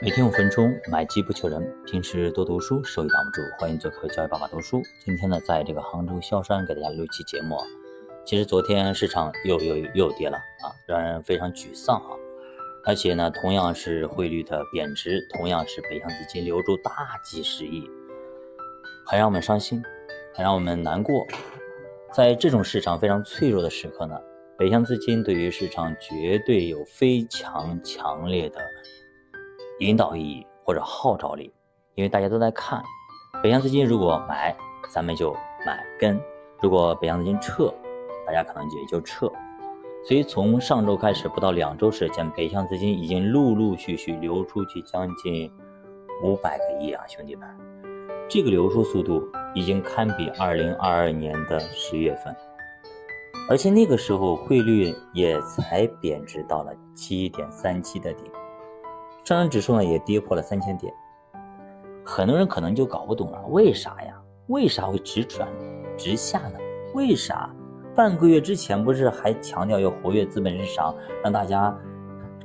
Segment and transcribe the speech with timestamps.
[0.00, 1.60] 每天五分钟，买机不求人。
[1.84, 3.42] 平时多读书，收益挡不住。
[3.58, 4.80] 欢迎做客教育爸爸读书。
[5.04, 7.58] 今天呢，在这个杭州萧山给大家录一期节目。
[8.24, 12.14] 其实昨天市场又又又跌了啊，让人非常沮丧啊。
[12.84, 16.92] 而且呢，同样是汇率的贬值，同样是北向资金流出大
[17.24, 17.90] 几十亿，
[19.04, 19.82] 很让我们伤心，
[20.32, 21.26] 很让我们难过。
[22.12, 24.16] 在这种市场非常脆弱的时刻呢，
[24.56, 28.60] 北向资金对于市场绝对有非常强烈的。
[29.80, 31.52] 引导意义或者号召力，
[31.94, 32.82] 因为大家都在看，
[33.42, 34.56] 北向资金如果买，
[34.90, 35.32] 咱们就
[35.64, 36.18] 买跟；
[36.60, 37.72] 如果北向资金撤，
[38.26, 39.30] 大家可能也就撤。
[40.04, 45.50] 所以从上周开始不到两周时间，北向资金已经陆陆续续流出去将近
[46.24, 47.48] 五百个亿啊，兄弟们，
[48.28, 52.34] 这个流出速度已经堪比二零二二年的十月份，
[53.48, 58.24] 而且那个时候汇率也才贬值到了七点三七的顶。
[59.24, 60.92] 上证指数呢也跌破了三千点，
[62.04, 64.14] 很多人可能就搞不懂了，为啥呀？
[64.46, 65.46] 为啥会直转
[65.96, 66.58] 直下呢？
[66.94, 67.50] 为啥？
[67.94, 71.76] 半个月之前不是还强调要活跃资本市场，让大家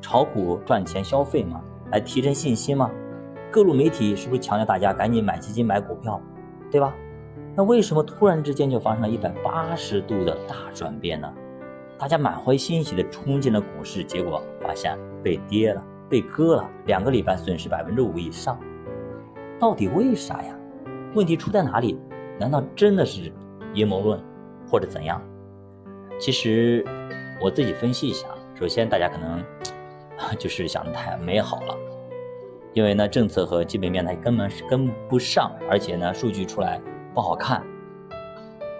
[0.00, 1.60] 炒股赚钱消费吗？
[1.90, 2.90] 来提振信心吗？
[3.50, 6.18] 各路媒体是不是强调大家赶紧买基金买股票，
[6.70, 6.94] 对吧？
[7.56, 11.30] 那为什么突然之间就发生了一百八十度的大转变呢？
[11.98, 15.84] 大家满怀欣喜的冲进了股市，结果发现被跌了。
[16.10, 18.58] 被割了两个礼拜，损失百分之五以上，
[19.60, 20.54] 到底为啥呀？
[21.14, 21.96] 问题出在哪里？
[22.38, 23.32] 难道真的是
[23.74, 24.20] 阴谋论，
[24.68, 25.22] 或者怎样？
[26.18, 26.84] 其实
[27.40, 29.42] 我自己分析一下，首先大家可能
[30.36, 31.76] 就是想的太美好了，
[32.72, 36.80] 因为呢政策和基本面它根本是跟不上，而且呢数据出来
[37.14, 37.64] 不好看，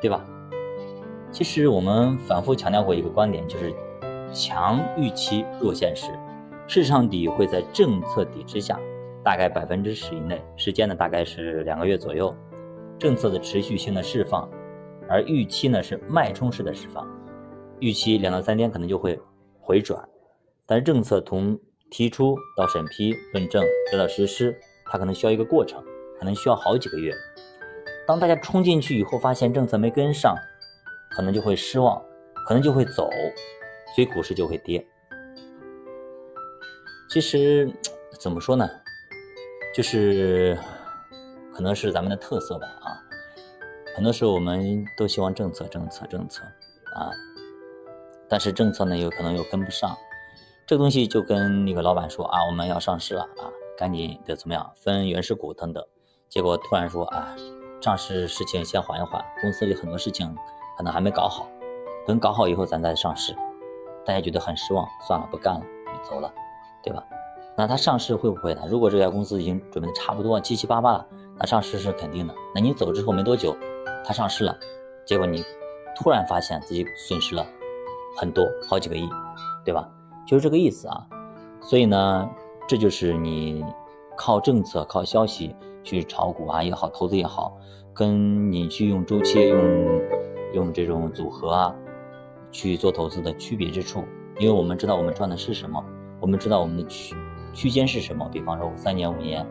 [0.00, 0.24] 对吧？
[1.32, 3.74] 其实我们反复强调过一个观点，就是
[4.32, 6.08] 强预期，弱现实。
[6.68, 8.78] 市场底会在政策底之下，
[9.22, 12.34] 大概百分之十以内，时间呢大概是两个月左右，
[12.98, 14.50] 政策的持续性的释放，
[15.08, 17.06] 而预期呢是脉冲式的释放，
[17.78, 19.16] 预期两到三天可能就会
[19.60, 20.08] 回转，
[20.66, 21.56] 但是政策从
[21.88, 23.62] 提出到审批论证
[23.92, 25.84] 再到实施，它可能需要一个过程，
[26.18, 27.12] 可能需要好几个月。
[28.08, 30.34] 当大家冲进去以后，发现政策没跟上，
[31.10, 32.02] 可能就会失望，
[32.44, 33.08] 可能就会走，
[33.94, 34.84] 所以股市就会跌。
[37.08, 37.72] 其实
[38.20, 38.68] 怎么说呢，
[39.74, 40.58] 就是
[41.54, 43.02] 可能是咱们的特色吧啊。
[43.94, 46.42] 很多时候我们都希望政策、政策、政策
[46.94, 47.10] 啊，
[48.28, 49.96] 但是政策呢有可能又跟不上。
[50.66, 55.82] 这个东西就跟那个老板说啊，我们要上市了啊，赶紧的怎么样分原始股等等。
[56.28, 57.34] 结果突然说啊，
[57.80, 60.36] 上市事情先缓一缓，公司里很多事情
[60.76, 61.48] 可能还没搞好，
[62.04, 63.34] 等搞好以后咱再上市。
[64.04, 65.64] 大家觉得很失望，算了，不干了，
[66.02, 66.30] 走了。
[66.86, 67.02] 对吧？
[67.56, 68.62] 那它上市会不会呢？
[68.68, 72.34] 如果这家公司已经准备的差不多七七八八了，那上市是肯定的。
[72.54, 73.56] 那你走之后没多久，
[74.04, 74.56] 它上市了，
[75.04, 75.42] 结果你
[75.96, 77.44] 突然发现自己损失了
[78.16, 79.08] 很多，好几个亿，
[79.64, 79.88] 对吧？
[80.28, 81.06] 就是这个意思啊。
[81.60, 82.30] 所以呢，
[82.68, 83.64] 这就是你
[84.16, 87.56] 靠政策、靠消息去炒股啊也好，投资也好，
[87.92, 90.00] 跟你去用周期、用
[90.54, 91.74] 用这种组合啊
[92.52, 94.04] 去做投资的区别之处。
[94.38, 95.82] 因为我们知道我们赚的是什么。
[96.20, 97.14] 我们知道我们的区
[97.52, 99.46] 区间是什么，比方说三年五年，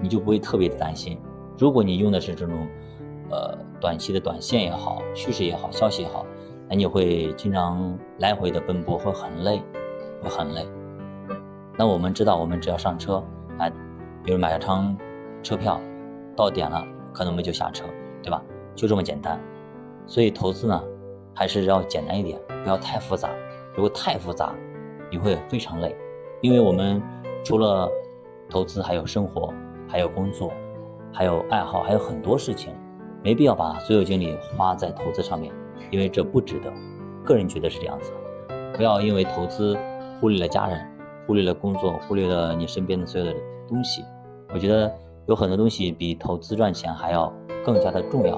[0.00, 1.18] 你就不会特别的担心。
[1.58, 2.66] 如果你用的是这种，
[3.30, 6.26] 呃，短期的短线也好，趋势也好，消息也好，
[6.68, 9.62] 那你会经常来回的奔波，会很累，
[10.22, 10.66] 会很累。
[11.76, 13.22] 那我们知道，我们只要上车
[13.58, 13.70] 啊，
[14.22, 14.96] 比如买了张
[15.42, 15.80] 车票，
[16.36, 17.84] 到点了，可能我们就下车，
[18.22, 18.42] 对吧？
[18.74, 19.40] 就这么简单。
[20.06, 20.82] 所以投资呢，
[21.34, 23.30] 还是要简单一点，不要太复杂。
[23.74, 24.54] 如果太复杂，
[25.14, 25.94] 你会非常累，
[26.40, 27.00] 因为我们
[27.44, 27.88] 除了
[28.50, 29.54] 投资，还有生活，
[29.86, 30.50] 还有工作，
[31.12, 32.74] 还有爱好，还有很多事情，
[33.22, 35.54] 没必要把所有精力花在投资上面，
[35.92, 36.72] 因为这不值得。
[37.24, 38.10] 个人觉得是这样子，
[38.74, 39.78] 不要因为投资
[40.20, 40.84] 忽略了家人，
[41.28, 43.32] 忽略了工作，忽略了你身边的所有的
[43.68, 44.04] 东西。
[44.52, 44.92] 我觉得
[45.28, 47.32] 有很多东西比投资赚钱还要
[47.64, 48.36] 更加的重要，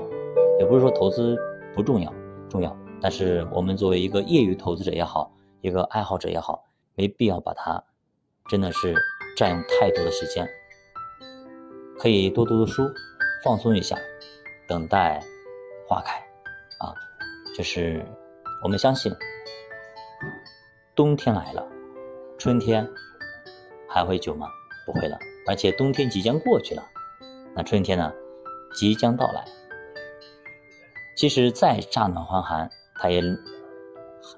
[0.61, 1.39] 也不是说投资
[1.75, 2.13] 不重要，
[2.51, 2.77] 重要。
[3.01, 5.31] 但是我们作为一个业余投资者也好，
[5.61, 6.65] 一个爱好者也好。
[6.99, 7.85] 没必要把它，
[8.49, 8.95] 真的是
[9.37, 10.49] 占用太多的时间，
[11.99, 12.91] 可以多读读书，
[13.45, 13.99] 放松一下，
[14.67, 15.21] 等待
[15.87, 16.19] 花开，
[16.79, 16.95] 啊，
[17.55, 18.03] 就是
[18.63, 19.15] 我们相信，
[20.95, 21.69] 冬天来了，
[22.39, 22.89] 春天
[23.91, 24.49] 还会久吗？
[24.87, 26.83] 不会了，而且冬天即将过去了，
[27.55, 28.11] 那春天呢，
[28.75, 29.45] 即将到来。
[31.15, 33.21] 其实再乍暖还寒，它也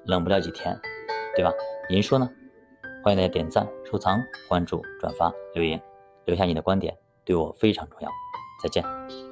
[0.03, 0.77] 冷不了几天，
[1.39, 1.53] 对吧？
[1.89, 2.29] 您说呢？
[3.01, 3.65] 欢迎大家点赞。
[3.89, 5.81] 收藏、关注、转发、留言，
[6.25, 6.93] 留下你的观点，
[7.23, 8.09] 对我非常重要。
[8.61, 9.28] 再见。